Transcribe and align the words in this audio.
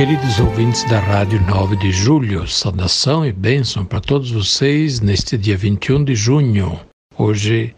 Queridos 0.00 0.40
ouvintes 0.40 0.82
da 0.84 0.98
Rádio 0.98 1.38
9 1.46 1.76
de 1.76 1.92
Julho, 1.92 2.48
saudação 2.48 3.22
e 3.26 3.30
bênção 3.30 3.84
para 3.84 4.00
todos 4.00 4.30
vocês 4.30 4.98
neste 4.98 5.36
dia 5.36 5.58
21 5.58 6.04
de 6.04 6.14
junho. 6.14 6.80
Hoje 7.18 7.76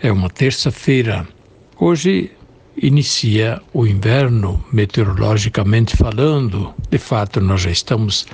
é 0.00 0.10
uma 0.10 0.30
terça-feira. 0.30 1.28
Hoje 1.78 2.32
inicia 2.74 3.60
o 3.74 3.86
inverno, 3.86 4.64
meteorologicamente 4.72 5.94
falando. 5.94 6.72
De 6.88 6.96
fato, 6.96 7.38
nós 7.38 7.60
já 7.60 7.70
estamos 7.70 8.26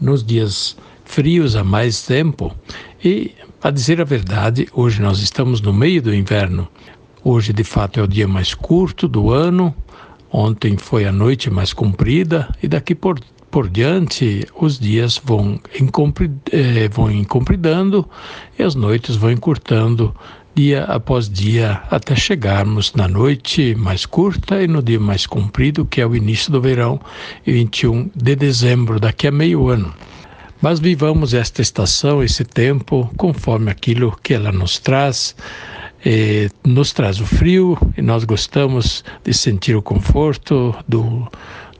nos 0.00 0.24
dias 0.24 0.76
frios 1.04 1.56
há 1.56 1.64
mais 1.64 2.06
tempo 2.06 2.54
e, 3.04 3.34
a 3.60 3.72
dizer 3.72 4.00
a 4.00 4.04
verdade, 4.04 4.68
hoje 4.72 5.02
nós 5.02 5.18
estamos 5.18 5.60
no 5.60 5.72
meio 5.72 6.00
do 6.00 6.14
inverno. 6.14 6.68
Hoje, 7.24 7.52
de 7.52 7.64
fato, 7.64 7.98
é 7.98 8.02
o 8.04 8.06
dia 8.06 8.28
mais 8.28 8.54
curto 8.54 9.08
do 9.08 9.32
ano, 9.32 9.74
Ontem 10.38 10.76
foi 10.76 11.06
a 11.06 11.12
noite 11.12 11.48
mais 11.48 11.72
comprida 11.72 12.54
e 12.62 12.68
daqui 12.68 12.94
por, 12.94 13.18
por 13.50 13.70
diante 13.70 14.46
os 14.60 14.78
dias 14.78 15.18
vão, 15.24 15.58
encompri, 15.80 16.30
eh, 16.52 16.90
vão 16.92 17.10
encompridando 17.10 18.06
e 18.58 18.62
as 18.62 18.74
noites 18.74 19.16
vão 19.16 19.32
encurtando 19.32 20.14
dia 20.54 20.84
após 20.84 21.26
dia 21.26 21.80
até 21.90 22.14
chegarmos 22.14 22.92
na 22.92 23.08
noite 23.08 23.74
mais 23.76 24.04
curta 24.04 24.62
e 24.62 24.68
no 24.68 24.82
dia 24.82 25.00
mais 25.00 25.24
comprido, 25.24 25.86
que 25.86 26.02
é 26.02 26.06
o 26.06 26.14
início 26.14 26.52
do 26.52 26.60
verão, 26.60 27.00
21 27.46 28.10
de 28.14 28.36
dezembro, 28.36 29.00
daqui 29.00 29.28
a 29.28 29.32
meio 29.32 29.70
ano. 29.70 29.94
Mas 30.60 30.78
vivamos 30.78 31.32
esta 31.32 31.62
estação, 31.62 32.22
esse 32.22 32.44
tempo, 32.44 33.10
conforme 33.16 33.70
aquilo 33.70 34.14
que 34.22 34.34
ela 34.34 34.52
nos 34.52 34.78
traz 34.78 35.34
eh, 36.08 36.48
nos 36.64 36.92
traz 36.92 37.18
o 37.18 37.26
frio 37.26 37.76
e 37.96 38.00
nós 38.00 38.22
gostamos 38.22 39.02
de 39.24 39.34
sentir 39.34 39.74
o 39.74 39.82
conforto 39.82 40.72
do, 40.86 41.28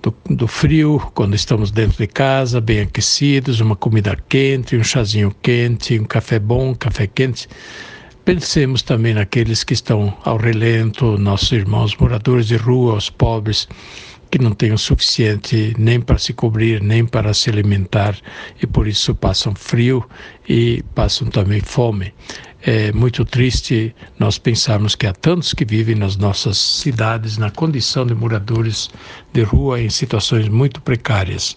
do, 0.03 0.13
do, 0.29 0.49
frio 0.49 1.01
quando 1.15 1.37
estamos 1.37 1.71
dentro 1.71 1.97
de 1.97 2.09
casa, 2.09 2.61
bem 2.61 2.81
aquecidos, 2.81 3.61
uma 3.61 3.77
comida 3.77 4.19
quente, 4.29 4.77
um 4.77 4.83
chazinho 4.83 5.33
quente, 5.41 5.97
um 5.97 6.05
café 6.05 6.41
bom, 6.41 6.71
um 6.71 6.75
café 6.75 7.07
quente. 7.07 7.47
Pensemos 8.25 8.83
também 8.83 9.15
naqueles 9.15 9.63
que 9.63 9.75
estão 9.75 10.13
ao 10.25 10.37
relento, 10.37 11.17
nossos 11.17 11.53
irmãos 11.53 11.97
moradores 11.97 12.49
de 12.49 12.57
rua, 12.57 12.97
os 12.97 13.09
pobres, 13.09 13.69
que 14.31 14.39
não 14.41 14.51
têm 14.53 14.73
o 14.73 14.79
suficiente 14.79 15.75
nem 15.79 16.01
para 16.01 16.19
se 16.19 16.33
cobrir, 16.33 16.83
nem 16.83 17.07
para 17.07 17.33
se 17.33 17.49
alimentar 17.49 18.17
e 18.61 18.67
por 18.67 18.87
isso 18.87 19.15
passam 19.15 19.55
frio 19.55 20.05
e 20.49 20.83
passam 20.95 21.29
também 21.29 21.61
fome. 21.61 22.13
É 22.63 22.91
muito 22.93 23.25
triste 23.25 23.95
nós 24.19 24.39
pensarmos 24.39 24.97
que 24.97 25.07
há 25.07 25.13
tantos 25.13 25.53
que 25.53 25.65
vivem 25.65 25.95
nas 25.95 26.17
nossas 26.17 26.59
cidades 26.59 27.39
na 27.39 27.51
condição 27.51 28.05
de 28.05 28.15
moradores 28.15 28.91
de 29.33 29.43
rua 29.43 29.81
em 29.81 29.89
situações 29.89 30.49
muito 30.49 30.81
precárias. 30.81 31.57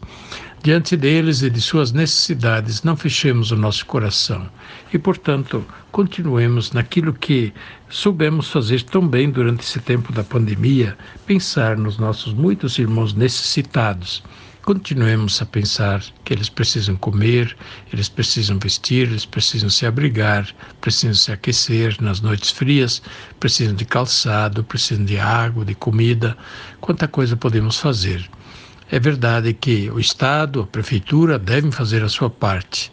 Diante 0.62 0.98
deles 0.98 1.42
e 1.42 1.50
de 1.50 1.62
suas 1.62 1.94
necessidades, 1.94 2.84
não 2.84 2.96
fechemos 2.96 3.50
o 3.52 3.56
nosso 3.56 3.86
coração 3.86 4.48
e, 4.94 5.00
portanto, 5.00 5.66
continuemos 5.90 6.74
naquilo 6.74 7.14
que 7.14 7.54
soubemos 7.90 8.52
fazer 8.52 8.84
tão 8.84 9.08
bem 9.08 9.32
durante 9.32 9.62
esse 9.62 9.80
tempo 9.80 10.12
da 10.12 10.24
pandemia, 10.24 10.98
pensar 11.26 11.78
nos 11.78 11.98
nossos 11.98 12.34
muitos 12.34 12.78
irmãos 12.78 13.14
necessitados 13.14 14.22
continuemos 14.70 15.42
a 15.42 15.48
pensar 15.48 16.00
que 16.24 16.32
eles 16.32 16.48
precisam 16.48 16.96
comer, 16.96 17.58
eles 17.92 18.08
precisam 18.08 18.60
vestir, 18.60 19.08
eles 19.08 19.26
precisam 19.26 19.68
se 19.68 19.84
abrigar, 19.84 20.48
precisam 20.80 21.16
se 21.16 21.32
aquecer 21.32 22.00
nas 22.00 22.22
noites 22.22 22.52
frias, 22.52 23.02
precisam 23.40 23.74
de 23.74 23.84
calçado, 23.84 24.64
precisam 24.64 25.04
de 25.04 25.18
água, 25.18 25.66
de 25.66 25.74
comida. 25.74 26.38
Quanta 26.80 27.08
coisa 27.08 27.36
podemos 27.36 27.80
fazer. 27.80 28.30
É 28.92 29.00
verdade 29.00 29.56
que 29.56 29.90
o 29.90 30.00
Estado, 30.00 30.62
a 30.62 30.68
Prefeitura 30.68 31.40
devem 31.40 31.72
fazer 31.72 32.04
a 32.04 32.10
sua 32.10 32.30
parte. 32.30 32.92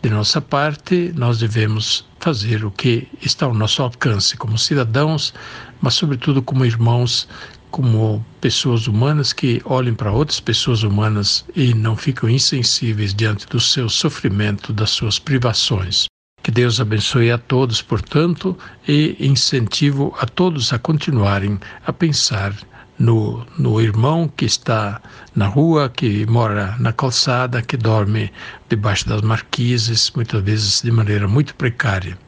De 0.00 0.08
nossa 0.08 0.40
parte, 0.40 1.12
nós 1.14 1.40
devemos 1.40 2.06
fazer 2.20 2.64
o 2.64 2.70
que 2.70 3.06
está 3.20 3.44
ao 3.44 3.52
nosso 3.52 3.82
alcance 3.82 4.34
como 4.34 4.56
cidadãos, 4.56 5.34
mas, 5.82 5.92
sobretudo, 5.92 6.40
como 6.40 6.64
irmãos 6.64 7.28
como 7.70 8.24
pessoas 8.40 8.86
humanas 8.86 9.32
que 9.32 9.60
olhem 9.64 9.94
para 9.94 10.12
outras 10.12 10.40
pessoas 10.40 10.82
humanas 10.82 11.44
e 11.54 11.74
não 11.74 11.96
ficam 11.96 12.28
insensíveis 12.28 13.14
diante 13.14 13.46
do 13.46 13.60
seu 13.60 13.88
sofrimento, 13.88 14.72
das 14.72 14.90
suas 14.90 15.18
privações. 15.18 16.06
Que 16.42 16.50
Deus 16.50 16.80
abençoe 16.80 17.30
a 17.30 17.38
todos, 17.38 17.82
portanto, 17.82 18.56
e 18.86 19.16
incentivo 19.20 20.14
a 20.18 20.26
todos 20.26 20.72
a 20.72 20.78
continuarem 20.78 21.58
a 21.86 21.92
pensar 21.92 22.54
no, 22.98 23.46
no 23.58 23.80
irmão 23.80 24.28
que 24.28 24.44
está 24.44 25.00
na 25.34 25.46
rua, 25.46 25.88
que 25.88 26.26
mora 26.26 26.74
na 26.78 26.92
calçada, 26.92 27.62
que 27.62 27.76
dorme 27.76 28.32
debaixo 28.68 29.08
das 29.08 29.20
marquises, 29.22 30.10
muitas 30.14 30.42
vezes 30.42 30.82
de 30.82 30.90
maneira 30.90 31.28
muito 31.28 31.54
precária. 31.54 32.18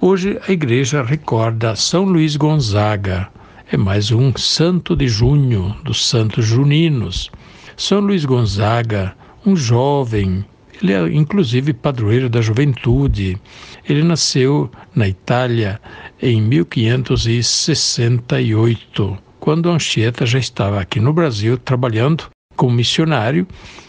Hoje 0.00 0.38
a 0.46 0.52
igreja 0.52 1.02
recorda 1.02 1.74
São 1.74 2.04
Luís 2.04 2.36
Gonzaga, 2.36 3.28
é 3.70 3.76
mais 3.76 4.10
um 4.10 4.34
santo 4.34 4.96
de 4.96 5.06
junho, 5.06 5.76
dos 5.84 6.06
santos 6.06 6.46
juninos. 6.46 7.30
São 7.76 8.00
Luís 8.00 8.24
Gonzaga, 8.24 9.14
um 9.44 9.54
jovem, 9.54 10.42
ele 10.82 10.94
é 10.94 11.06
inclusive 11.12 11.74
padroeiro 11.74 12.30
da 12.30 12.40
juventude. 12.40 13.38
Ele 13.86 14.02
nasceu 14.02 14.70
na 14.94 15.06
Itália 15.06 15.78
em 16.22 16.40
1568, 16.40 19.18
quando 19.38 19.70
Anchieta 19.70 20.24
já 20.24 20.38
estava 20.38 20.80
aqui 20.80 20.98
no 20.98 21.12
Brasil 21.12 21.58
trabalhando 21.58 22.30
como 22.58 22.72
missionário. 22.72 23.46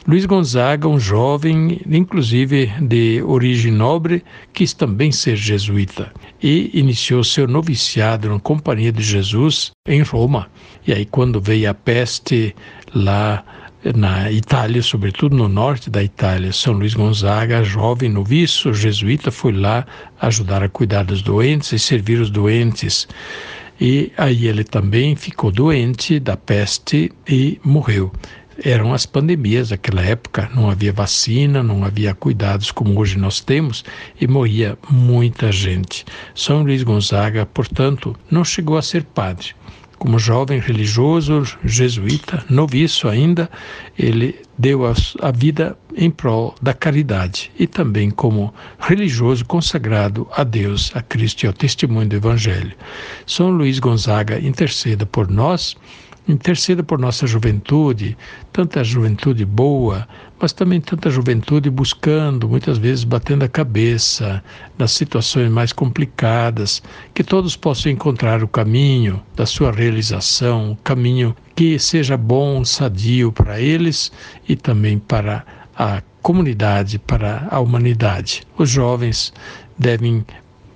Luiz 0.07 0.25
Gonzaga, 0.25 0.88
um 0.88 1.00
jovem, 1.00 1.81
inclusive 1.90 2.72
de 2.80 3.22
origem 3.24 3.72
nobre, 3.72 4.24
quis 4.53 4.74
também 4.74 5.12
ser 5.12 5.35
jesuíta 5.35 6.13
e 6.41 6.69
iniciou 6.74 7.24
seu 7.24 7.47
noviciado 7.47 8.29
na 8.29 8.40
Companhia 8.40 8.91
de 8.91 9.02
Jesus 9.02 9.72
em 9.88 10.02
Roma. 10.02 10.50
E 10.85 10.94
aí, 10.94 11.06
quando 11.06 11.41
veio 11.41 11.69
a 11.69 11.74
peste 11.74 12.56
lá 12.94 13.44
na 13.96 14.31
Itália, 14.31 14.84
sobretudo 14.84 15.35
no 15.35 15.47
norte 15.47 15.90
da 15.90 16.03
Itália, 16.03 16.53
São 16.53 16.74
Luís 16.74 16.94
Gonzaga, 16.94 17.63
jovem 17.63 18.09
noviço 18.09 18.74
jesuíta, 18.74 19.31
foi 19.31 19.53
lá 19.53 19.85
ajudar 20.22 20.62
a 20.62 20.69
cuidar 20.69 21.03
dos 21.03 21.22
doentes 21.22 21.72
e 21.72 21.79
servir 21.79 22.19
os 22.19 22.29
doentes. 22.29 23.08
E 23.81 24.12
aí 24.18 24.47
ele 24.47 24.63
também 24.63 25.16
ficou 25.16 25.52
doente 25.52 26.19
da 26.19 26.35
peste 26.35 27.12
e 27.28 27.59
morreu 27.63 28.12
eram 28.64 28.94
as 28.94 29.06
pandemias 29.06 29.70
daquela 29.70 30.02
época, 30.02 30.50
não 30.53 30.70
havia 30.70 30.94
vacina, 30.94 31.64
não 31.64 31.84
havia 31.84 32.14
cuidados 32.14 32.72
como 32.72 33.00
hoje 33.00 33.18
nós 33.18 33.40
temos 33.40 33.84
e 34.20 34.28
morria 34.28 34.78
muita 34.90 35.52
gente. 35.52 36.06
São 36.36 36.64
Luís 36.64 36.84
Gonzaga, 36.84 37.46
portanto, 37.46 38.16
não 38.30 38.44
chegou 38.44 38.78
a 38.78 38.81
ser 38.81 39.03
padre. 39.03 39.53
Como 39.97 40.18
jovem 40.18 40.59
religioso, 40.59 41.44
jesuíta, 41.66 42.46
noviço 42.50 43.09
ainda, 43.09 43.50
ele 43.97 44.34
deu 44.58 44.86
a, 44.86 44.94
vida 45.31 45.78
em 45.94 46.09
prol 46.09 46.56
da 46.62 46.74
caridade 46.74 47.52
e 47.59 47.67
também 47.67 48.09
como 48.09 48.53
religioso 48.79 49.44
consagrado 49.44 50.26
a 50.32 50.46
Deus, 50.46 50.90
a 50.96 51.02
Cristo 51.02 51.44
e 51.44 51.47
ao 51.47 51.53
testemunho 51.53 52.08
do 52.08 52.16
Evangelho. 52.16 52.72
São 53.26 53.50
Luís 53.50 53.78
Gonzaga 53.79 54.40
interceda 54.40 55.06
por 55.06 55.29
nós 55.29 55.76
Interceda 56.29 56.84
por 56.84 56.99
nossa 56.99 57.26
juventude, 57.26 58.16
tanta 58.53 58.84
juventude 58.84 59.43
boa, 59.43 60.08
mas 60.40 60.53
também 60.53 60.79
tanta 60.79 61.09
juventude 61.09 61.72
buscando, 61.72 62.47
muitas 62.47 62.78
vezes 62.78 63.03
batendo 63.03 63.46
a 63.46 63.49
cabeça 63.49 64.43
nas 64.78 64.91
situações 64.91 65.49
mais 65.49 65.73
complicadas, 65.73 66.84
que 67.16 67.23
todos 67.23 67.55
possam 67.55 67.91
encontrar 67.91 68.43
o 68.43 68.47
caminho 68.47 69.20
da 69.35 69.47
sua 69.47 69.72
realização, 69.72 70.73
o 70.73 70.76
caminho 70.76 71.35
que 71.55 71.79
seja 71.79 72.16
bom, 72.16 72.64
sadio 72.64 73.32
para 73.32 73.59
eles 73.59 74.11
e 74.47 74.55
também 74.55 74.99
para 74.99 75.43
a 75.75 76.03
comunidade, 76.22 76.99
para 76.99 77.47
a 77.49 77.59
humanidade. 77.59 78.43
Os 78.55 78.70
jovens 78.70 79.34
devem 79.79 80.23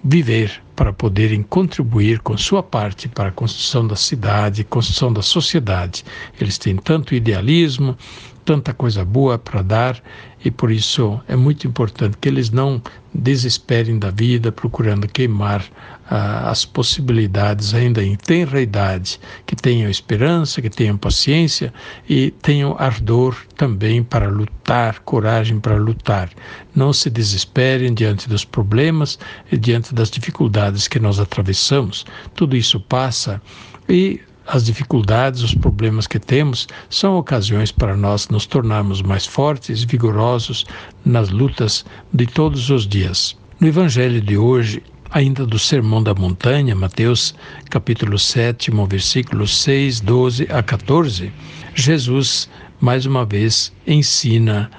viver 0.03 0.61
para 0.75 0.91
poderem 0.91 1.41
contribuir 1.41 2.19
com 2.19 2.37
sua 2.37 2.61
parte 2.61 3.07
para 3.07 3.29
a 3.29 3.31
construção 3.31 3.87
da 3.87 3.95
cidade, 3.95 4.63
construção 4.63 5.13
da 5.13 5.21
sociedade. 5.21 6.03
Eles 6.39 6.57
têm 6.57 6.75
tanto 6.75 7.15
idealismo, 7.15 7.97
tanta 8.45 8.73
coisa 8.73 9.03
boa 9.03 9.37
para 9.37 9.61
dar 9.61 10.01
e 10.43 10.51
por 10.51 10.71
isso 10.71 11.21
é 11.27 11.35
muito 11.35 11.65
importante 11.65 12.17
que 12.19 12.27
eles 12.27 12.49
não 12.49 12.81
desesperem 13.13 13.97
da 13.97 14.11
vida 14.11 14.51
procurando 14.51 15.07
queimar 15.07 15.63
ah, 16.09 16.49
as 16.49 16.65
possibilidades 16.65 17.73
ainda 17.73 18.03
em 18.03 18.15
tenra 18.15 18.61
idade, 18.61 19.19
que 19.45 19.55
tenham 19.55 19.89
esperança, 19.89 20.61
que 20.61 20.69
tenham 20.69 20.97
paciência 20.97 21.73
e 22.09 22.31
tenham 22.41 22.75
ardor 22.77 23.37
também 23.55 24.03
para 24.03 24.27
lutar, 24.27 24.99
coragem 24.99 25.59
para 25.59 25.77
lutar. 25.77 26.29
Não 26.75 26.91
se 26.91 27.09
desesperem 27.09 27.93
diante 27.93 28.27
dos 28.27 28.43
problemas 28.43 29.17
e 29.51 29.57
diante 29.57 29.93
das 29.93 30.11
dificuldades 30.11 30.87
que 30.87 30.99
nós 30.99 31.19
atravessamos. 31.19 32.05
Tudo 32.35 32.57
isso 32.57 32.79
passa 32.79 33.41
e 33.87 34.19
as 34.45 34.65
dificuldades, 34.65 35.41
os 35.41 35.53
problemas 35.53 36.07
que 36.07 36.19
temos 36.19 36.67
são 36.89 37.17
ocasiões 37.17 37.71
para 37.71 37.95
nós 37.95 38.27
nos 38.29 38.45
tornarmos 38.45 39.01
mais 39.01 39.25
fortes 39.25 39.83
e 39.83 39.85
vigorosos 39.85 40.65
nas 41.05 41.29
lutas 41.29 41.85
de 42.13 42.25
todos 42.25 42.69
os 42.69 42.87
dias. 42.87 43.37
No 43.59 43.67
Evangelho 43.67 44.19
de 44.21 44.37
hoje, 44.37 44.83
ainda 45.09 45.45
do 45.45 45.57
Sermão 45.57 46.01
da 46.03 46.13
Montanha, 46.13 46.75
Mateus 46.75 47.33
capítulo 47.69 48.19
7, 48.19 48.71
versículos 48.87 49.57
6, 49.61 50.01
12 50.01 50.47
a 50.49 50.61
14, 50.61 51.31
Jesus 51.75 52.49
mais 52.81 53.05
uma 53.05 53.25
vez 53.25 53.71
ensina 53.87 54.69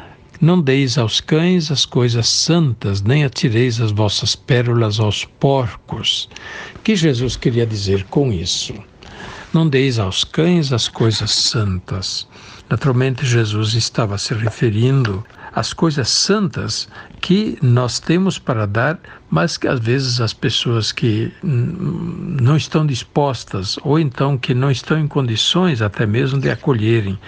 não 0.41 0.61
deis 0.61 0.99
aos 0.99 1.21
cães 1.21 1.71
as 1.71 1.87
coisas 1.87 2.29
santas, 2.29 3.01
nem 3.01 3.25
atireis 3.25 3.81
as 3.81 3.93
vossas 3.93 4.37
pérolas 4.37 5.01
aos 5.01 5.25
porcos. 5.25 6.29
O 6.77 6.81
que 6.81 6.95
Jesus 6.95 7.37
queria 7.37 7.65
dizer 7.65 8.05
com 8.05 8.31
isso? 8.31 8.75
Não 9.55 9.69
deis 9.69 10.01
aos 10.01 10.25
cães 10.25 10.73
as 10.73 10.89
coisas 10.89 11.31
santas. 11.31 12.27
Naturalmente, 12.69 13.25
Jesus 13.25 13.75
estava 13.75 14.19
se 14.19 14.35
referindo 14.35 15.25
às 15.55 15.73
coisas 15.73 16.09
santas 16.09 16.89
que 17.21 17.57
nós 17.63 18.01
temos 18.01 18.39
para 18.39 18.67
dar, 18.67 18.99
mas 19.31 19.57
que 19.57 19.67
às 19.67 19.81
vezes 19.81 20.21
as 20.21 20.35
pessoas 20.35 20.93
que 20.93 21.33
não 21.43 22.57
estão 22.57 22.85
dispostas 22.85 23.79
ou 23.83 23.99
então 23.99 24.37
que 24.37 24.53
não 24.53 24.71
estão 24.71 24.99
em 24.99 25.07
condições 25.07 25.81
até 25.81 26.07
mesmo 26.07 26.41
de 26.41 26.51
acolherem 26.51 27.19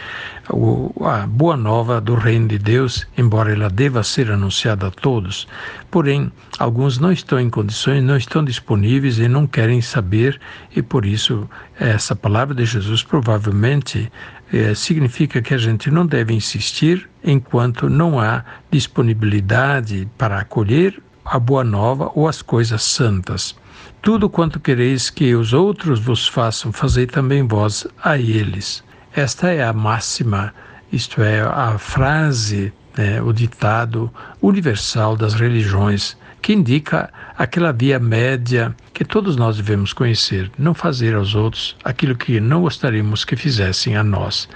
a 1.01 1.27
boa 1.27 1.57
nova 1.57 2.01
do 2.01 2.15
reino 2.15 2.47
de 2.47 2.59
Deus, 2.59 3.07
embora 3.17 3.53
ela 3.53 3.69
deva 3.69 4.03
ser 4.05 4.31
anunciada 4.31 4.87
a 4.87 4.91
todos, 4.91 5.49
porém 5.91 6.31
alguns 6.59 6.99
não 6.99 7.11
estão 7.11 7.41
em 7.41 7.51
condições, 7.51 8.03
não 8.03 8.17
estão 8.17 8.45
disponíveis 8.45 9.19
e 9.19 9.29
não 9.29 9.47
querem 9.47 9.81
saber 9.81 10.39
e 10.75 10.83
por 10.83 11.05
isso 11.07 11.49
essa 11.79 12.15
palavra 12.15 12.55
de 12.55 12.65
Jesus 12.65 13.03
provavelmente 13.03 14.11
é, 14.53 14.75
significa 14.75 15.43
que 15.43 15.55
a 15.55 15.59
gente 15.59 15.91
não 15.91 16.07
deve 16.07 16.33
insistir 16.33 17.09
enquanto 17.23 17.89
não 17.89 18.21
há 18.21 18.45
disponibilidade 18.71 20.09
para 20.17 20.39
acolher 20.39 21.03
a 21.25 21.39
boa 21.39 21.65
nova 21.65 22.11
ou 22.15 22.29
as 22.29 22.43
coisas 22.43 22.83
santas. 22.83 23.57
Tudo 24.01 24.31
quanto 24.31 24.61
quereis 24.61 25.11
que 25.11 25.35
os 25.35 25.53
outros 25.53 25.99
vos 25.99 26.29
façam, 26.29 26.73
fazei 26.73 27.07
também 27.07 27.47
vós 27.47 27.87
a 28.03 28.17
eles. 28.17 28.85
Esta 29.13 29.53
é 29.53 29.65
a 29.65 29.73
máxima, 29.73 30.55
isto 30.93 31.21
é, 31.21 31.41
a 31.41 31.77
frase, 31.79 32.73
né, 32.97 33.21
o 33.21 33.33
ditado 33.33 34.11
universal 34.41 35.17
das 35.17 35.35
religiões 35.35 36.17
que 36.41 36.53
indica 36.53 37.11
aquela 37.37 37.73
via 37.73 37.99
média 37.99 38.75
que 38.97 39.05
todos 39.05 39.37
nós 39.37 39.59
devemos 39.59 39.93
conhecer, 39.93 40.51
não 40.59 40.73
fazer 40.73 41.15
aos 41.15 41.35
outros 41.35 41.77
aquilo 41.85 42.17
que 42.17 42.41
não 42.41 42.63
gostaríamos 42.63 43.27
que 43.27 43.37
fizessem 43.37 43.95
a 43.95 44.03
nós. 44.03 44.49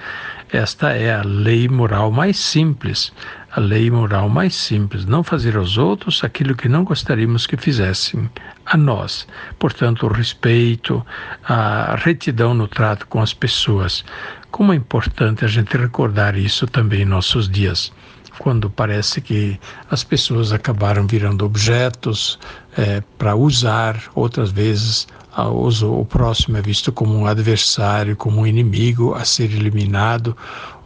Esta 0.51 0.93
é 0.95 1.15
a 1.15 1.21
lei 1.23 1.69
moral 1.69 2.11
mais 2.11 2.39
simples, 2.39 3.13
a 3.53 3.61
lei 3.61 3.91
moral 3.91 4.31
mais 4.31 4.55
simples, 4.55 5.05
não 5.05 5.23
fazer 5.23 5.59
aos 5.59 5.77
outros 5.77 6.25
aquilo 6.25 6.55
que 6.55 6.71
não 6.71 6.85
gostaríamos 6.85 7.47
que 7.47 7.59
fizessem 7.59 8.31
a 8.65 8.79
nós. 8.79 9.29
Portanto, 9.59 10.07
o 10.07 10.09
respeito, 10.11 11.05
a 11.45 11.95
retidão 11.97 12.55
no 12.55 12.67
trato 12.67 13.07
com 13.09 13.21
as 13.21 13.35
pessoas. 13.35 14.03
Como 14.51 14.73
é 14.73 14.77
importante 14.77 15.45
a 15.45 15.49
gente 15.49 15.77
recordar 15.77 16.35
isso 16.35 16.67
também 16.67 17.03
em 17.03 17.05
nossos 17.05 17.47
dias 17.47 17.93
quando 18.41 18.71
parece 18.71 19.21
que 19.21 19.61
as 19.91 20.03
pessoas 20.03 20.51
acabaram 20.51 21.07
virando 21.07 21.45
objetos 21.45 22.39
é, 22.75 23.03
para 23.19 23.37
usar, 23.37 24.03
outras 24.15 24.51
vezes 24.51 25.07
o 25.37 26.05
próximo 26.07 26.57
é 26.57 26.63
visto 26.63 26.91
como 26.91 27.15
um 27.15 27.27
adversário, 27.27 28.17
como 28.17 28.41
um 28.41 28.47
inimigo 28.47 29.13
a 29.13 29.27
ser 29.27 29.53
eliminado, 29.53 30.35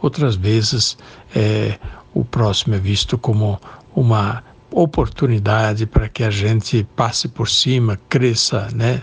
outras 0.01 0.35
vezes 0.35 0.97
é, 1.33 1.79
o 2.13 2.25
próximo 2.25 2.75
é 2.75 2.77
visto 2.77 3.17
como 3.17 3.57
uma 3.95 4.43
oportunidade 4.69 5.85
para 5.85 6.09
que 6.09 6.25
a 6.25 6.29
gente 6.29 6.85
passe 6.93 7.29
por 7.29 7.47
cima, 7.47 7.97
cresça, 8.09 8.67
né? 8.75 9.01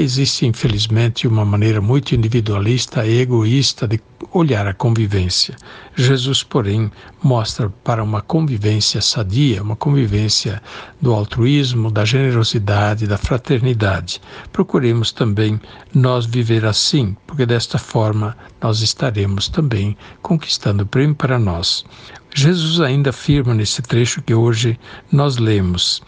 Existe, 0.00 0.46
infelizmente, 0.46 1.26
uma 1.26 1.44
maneira 1.44 1.80
muito 1.80 2.14
individualista 2.14 3.04
e 3.04 3.20
egoísta 3.20 3.86
de 3.88 4.00
olhar 4.32 4.64
a 4.66 4.72
convivência. 4.72 5.56
Jesus, 5.96 6.44
porém, 6.44 6.88
mostra 7.20 7.68
para 7.68 8.04
uma 8.04 8.22
convivência 8.22 9.00
sadia, 9.00 9.60
uma 9.60 9.74
convivência 9.74 10.62
do 11.00 11.12
altruísmo, 11.12 11.90
da 11.90 12.04
generosidade, 12.04 13.08
da 13.08 13.18
fraternidade. 13.18 14.20
Procuremos 14.52 15.10
também 15.10 15.60
nós 15.92 16.26
viver 16.26 16.64
assim, 16.64 17.16
porque 17.26 17.44
desta 17.44 17.76
forma 17.76 18.36
nós 18.62 18.80
estaremos 18.80 19.48
também 19.48 19.96
conquistando 20.22 20.84
o 20.84 20.86
prêmio 20.86 21.16
para 21.16 21.40
nós. 21.40 21.84
Jesus 22.32 22.80
ainda 22.80 23.10
afirma 23.10 23.52
nesse 23.52 23.82
trecho 23.82 24.22
que 24.22 24.32
hoje 24.32 24.78
nós 25.10 25.38
lemos: 25.38 26.00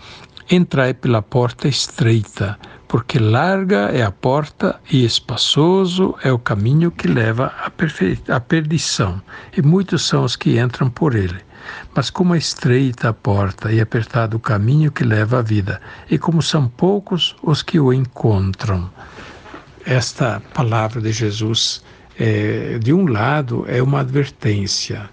Entrai 0.48 0.94
pela 0.94 1.22
porta 1.22 1.66
estreita, 1.66 2.56
porque 2.90 3.20
larga 3.20 3.82
é 3.92 4.02
a 4.02 4.10
porta 4.10 4.81
e 4.90 5.04
espaçoso 5.04 6.16
é 6.25 6.32
o 6.32 6.40
caminho 6.40 6.90
que 6.90 7.06
leva 7.06 7.46
à, 7.46 7.70
à 8.34 8.40
perdição, 8.40 9.22
e 9.56 9.62
muitos 9.62 10.04
são 10.08 10.25
os 10.25 10.34
que 10.34 10.58
entram 10.58 10.90
por 10.90 11.14
ele. 11.14 11.38
Mas 11.94 12.10
como 12.10 12.34
é 12.34 12.38
estreita 12.38 13.10
a 13.10 13.12
porta 13.12 13.72
e 13.72 13.81
apertado 13.81 14.37
o 14.38 14.40
caminho 14.40 14.90
que 14.90 15.04
leva 15.04 15.38
à 15.38 15.42
vida, 15.42 15.81
e 16.10 16.19
como 16.19 16.42
são 16.42 16.66
poucos 16.66 17.37
os 17.44 17.62
que 17.62 17.78
o 17.78 17.92
encontram. 17.92 18.90
Esta 19.86 20.43
palavra 20.52 21.00
de 21.00 21.12
Jesus, 21.12 21.84
é, 22.19 22.76
de 22.81 22.93
um 22.93 23.06
lado, 23.06 23.64
é 23.69 23.81
uma 23.81 24.00
advertência 24.00 25.08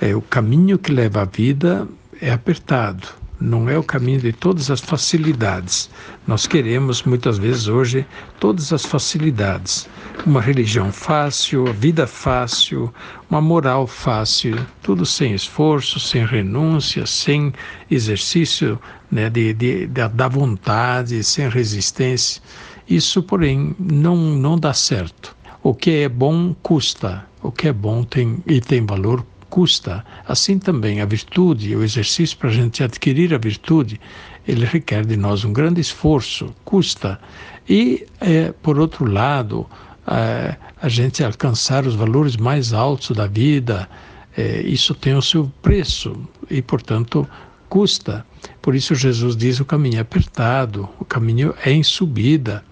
é, 0.00 0.14
o 0.16 0.20
caminho 0.20 0.78
que 0.78 0.90
leva 0.90 1.22
à 1.22 1.24
vida 1.24 1.86
é 2.20 2.32
apertado, 2.32 3.06
não 3.44 3.68
é 3.68 3.78
o 3.78 3.82
caminho 3.82 4.20
de 4.20 4.32
todas 4.32 4.70
as 4.70 4.80
facilidades. 4.80 5.90
Nós 6.26 6.46
queremos 6.46 7.02
muitas 7.02 7.36
vezes 7.36 7.68
hoje 7.68 8.06
todas 8.40 8.72
as 8.72 8.86
facilidades. 8.86 9.86
Uma 10.24 10.40
religião 10.40 10.90
fácil, 10.90 11.68
a 11.68 11.72
vida 11.72 12.06
fácil, 12.06 12.92
uma 13.28 13.42
moral 13.42 13.86
fácil, 13.86 14.56
tudo 14.82 15.04
sem 15.04 15.34
esforço, 15.34 16.00
sem 16.00 16.24
renúncia, 16.24 17.04
sem 17.04 17.52
exercício 17.90 18.80
né, 19.10 19.28
de, 19.28 19.52
de, 19.52 19.86
de, 19.86 20.08
da 20.08 20.28
vontade, 20.28 21.22
sem 21.22 21.48
resistência. 21.48 22.40
Isso, 22.88 23.22
porém, 23.22 23.74
não, 23.78 24.16
não 24.16 24.58
dá 24.58 24.72
certo. 24.72 25.36
O 25.62 25.74
que 25.74 25.90
é 25.90 26.08
bom 26.08 26.54
custa, 26.62 27.26
o 27.42 27.52
que 27.52 27.68
é 27.68 27.72
bom 27.72 28.04
tem, 28.04 28.42
e 28.46 28.60
tem 28.60 28.84
valor 28.84 29.24
custa. 29.54 30.04
Assim 30.26 30.58
também 30.58 31.00
a 31.00 31.04
virtude, 31.04 31.76
o 31.76 31.84
exercício 31.84 32.36
para 32.36 32.48
a 32.48 32.52
gente 32.52 32.82
adquirir 32.82 33.32
a 33.32 33.38
virtude, 33.38 34.00
ele 34.48 34.66
requer 34.66 35.06
de 35.06 35.16
nós 35.16 35.44
um 35.44 35.52
grande 35.52 35.80
esforço, 35.80 36.52
custa. 36.64 37.20
E, 37.68 38.04
é, 38.20 38.50
por 38.50 38.80
outro 38.80 39.04
lado, 39.04 39.64
é, 40.08 40.56
a 40.82 40.88
gente 40.88 41.22
alcançar 41.22 41.86
os 41.86 41.94
valores 41.94 42.36
mais 42.36 42.72
altos 42.72 43.16
da 43.16 43.28
vida, 43.28 43.88
é, 44.36 44.60
isso 44.62 44.92
tem 44.92 45.14
o 45.14 45.22
seu 45.22 45.48
preço 45.62 46.28
e, 46.50 46.60
portanto, 46.60 47.24
custa. 47.68 48.26
Por 48.60 48.74
isso, 48.74 48.92
Jesus 48.96 49.36
diz: 49.36 49.60
o 49.60 49.64
caminho 49.64 49.98
é 49.98 50.00
apertado, 50.00 50.88
o 50.98 51.04
caminho 51.04 51.54
é 51.64 51.70
em 51.70 51.84
subida. 51.84 52.64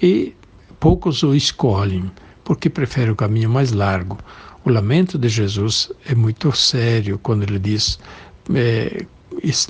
E 0.00 0.34
poucos 0.80 1.22
o 1.22 1.34
escolhem, 1.34 2.10
porque 2.42 2.70
preferem 2.70 3.10
o 3.10 3.16
caminho 3.16 3.50
mais 3.50 3.70
largo. 3.70 4.16
O 4.64 4.70
lamento 4.70 5.18
de 5.18 5.28
Jesus 5.28 5.90
é 6.06 6.14
muito 6.14 6.52
sério 6.52 7.18
quando 7.18 7.42
ele 7.42 7.58
diz: 7.58 7.98
é, 8.54 9.04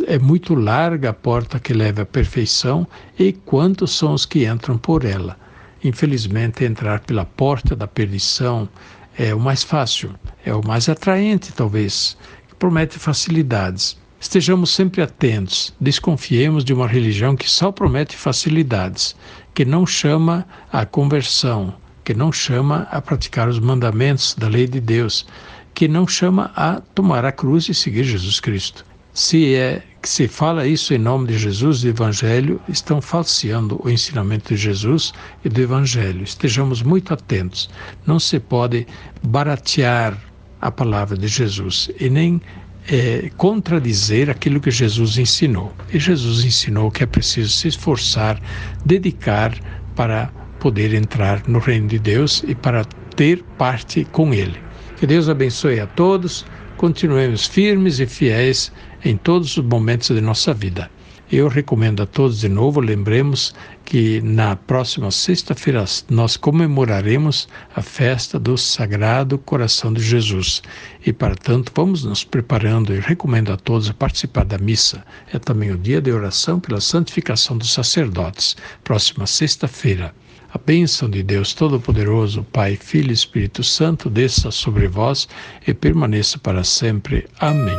é 0.06 0.18
muito 0.18 0.54
larga 0.54 1.11
a 1.11 1.14
porta 1.14 1.58
que 1.58 1.72
leva 1.72 2.02
à 2.02 2.06
perfeição 2.06 2.87
e 3.18 3.32
quantos 3.32 3.96
são 3.96 4.12
os 4.12 4.26
que 4.26 4.46
entram 4.46 4.76
por 4.76 5.04
ela. 5.04 5.38
Infelizmente, 5.82 6.64
entrar 6.64 7.00
pela 7.00 7.25
porta 7.25 7.75
da 7.75 7.87
perdição 7.87 8.68
é 9.16 9.34
o 9.34 9.40
mais 9.40 9.62
fácil, 9.62 10.14
é 10.44 10.54
o 10.54 10.64
mais 10.66 10.88
atraente, 10.88 11.52
talvez, 11.52 12.16
que 12.49 12.54
promete 12.54 12.99
facilidades. 12.99 13.96
Estejamos 14.20 14.70
sempre 14.70 15.02
atentos, 15.02 15.75
desconfiemos 15.80 16.64
de 16.64 16.72
uma 16.72 16.87
religião 16.87 17.34
que 17.34 17.50
só 17.50 17.72
promete 17.72 18.14
facilidades, 18.14 19.16
que 19.54 19.64
não 19.64 19.84
chama 19.87 20.46
à 20.70 20.87
conversão, 20.87 21.75
que 22.04 22.14
não 22.14 22.32
chama 22.32 22.87
a 22.90 23.00
praticar 23.00 23.49
os 23.49 23.59
mandamentos 23.59 24.35
da 24.35 24.49
lei 24.49 24.66
de 24.66 24.80
Deus, 24.80 25.26
que 25.75 25.88
não 25.88 26.06
chama 26.06 26.50
a 26.54 26.80
tomar 26.94 27.25
a 27.25 27.32
cruz 27.32 27.68
e 27.68 27.75
seguir 27.75 28.04
Jesus 28.04 28.40
Cristo. 28.40 28.85
Se 29.14 29.54
é 29.54 29.82
que 30.00 30.09
se 30.09 30.26
fala 30.26 30.66
isso 30.66 30.92
em 30.92 30.99
nome 30.99 31.28
de 31.28 31.38
Jesus 31.38 31.80
e 31.80 31.82
do 31.85 31.88
Evangelho, 31.90 32.61
estão 32.68 33.00
falseando 33.00 33.80
o 33.85 33.90
ensinamento 33.90 34.54
de 34.54 34.61
Jesus 34.61 35.12
e 35.44 35.49
do 35.49 35.61
Evangelho. 35.61 36.25
Estejamos 36.25 36.82
muito 36.82 37.14
atentos. 37.14 37.71
Não 38.06 38.18
se 38.18 38.40
pode 38.40 38.87
baratear 39.23 40.18
a 40.61 40.71
palavra 40.71 41.16
de 41.16 41.28
Jesus 41.28 41.90
e 42.00 42.09
nem 42.09 42.40
é, 42.88 43.30
contradizer 43.37 44.30
aquilo 44.30 44.61
que 44.61 44.71
Jesus 44.71 45.18
ensinou. 45.18 45.73
E 45.92 45.99
Jesus 45.99 46.44
ensinou 46.44 46.90
que 46.90 47.04
é 47.04 47.06
preciso 47.06 47.50
se 47.50 47.68
esforçar, 47.68 48.40
dedicar 48.85 49.54
para 49.94 50.32
poder 50.62 50.95
entrar 50.95 51.42
no 51.49 51.59
reino 51.59 51.88
de 51.88 51.99
Deus 51.99 52.45
e 52.47 52.54
para 52.54 52.85
ter 53.16 53.42
parte 53.59 54.04
com 54.12 54.33
Ele. 54.33 54.61
Que 54.97 55.09
Deus 55.09 55.28
abençoe 55.28 55.81
a 55.81 55.88
todos, 55.88 56.47
continuemos 56.76 57.49
firmes 57.49 57.99
e 57.99 58.07
fiéis 58.07 58.73
em 59.04 59.16
todos 59.16 59.57
os 59.57 59.64
momentos 59.64 60.14
de 60.14 60.21
nossa 60.21 60.54
vida. 60.54 60.88
Eu 61.32 61.48
recomendo 61.48 62.02
a 62.02 62.06
todos 62.06 62.40
de 62.40 62.48
novo, 62.50 62.78
lembremos 62.78 63.54
que 63.86 64.20
na 64.20 64.54
próxima 64.54 65.10
sexta-feira 65.10 65.82
nós 66.10 66.36
comemoraremos 66.36 67.48
a 67.74 67.80
festa 67.80 68.38
do 68.38 68.58
Sagrado 68.58 69.38
Coração 69.38 69.94
de 69.94 70.02
Jesus. 70.02 70.62
E, 71.06 71.10
para 71.10 71.34
tanto, 71.34 71.72
vamos 71.74 72.04
nos 72.04 72.22
preparando 72.22 72.94
e 72.94 73.00
recomendo 73.00 73.50
a 73.50 73.56
todos 73.56 73.90
participar 73.92 74.44
da 74.44 74.58
missa. 74.58 75.02
É 75.32 75.38
também 75.38 75.70
o 75.70 75.78
dia 75.78 76.02
de 76.02 76.12
oração 76.12 76.60
pela 76.60 76.82
santificação 76.82 77.56
dos 77.56 77.72
sacerdotes, 77.72 78.54
próxima 78.84 79.26
sexta-feira. 79.26 80.14
A 80.52 80.58
bênção 80.58 81.08
de 81.08 81.22
Deus 81.22 81.54
Todo-Poderoso, 81.54 82.46
Pai, 82.52 82.76
Filho 82.76 83.08
e 83.08 83.14
Espírito 83.14 83.64
Santo, 83.64 84.10
desça 84.10 84.50
sobre 84.50 84.86
vós 84.86 85.26
e 85.66 85.72
permaneça 85.72 86.38
para 86.38 86.62
sempre. 86.62 87.26
Amém. 87.40 87.78